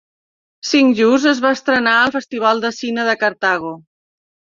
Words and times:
"Cinq 0.67 0.93
Jours" 0.99 1.27
es 1.31 1.41
va 1.43 1.51
estrenar 1.57 1.93
al 2.05 2.13
festival 2.15 2.63
de 2.65 2.71
cine 2.79 3.05
de 3.11 3.15
Cartago. 3.25 3.75